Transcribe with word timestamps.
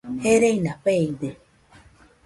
Gereina 0.21 0.73
feide 0.83 1.29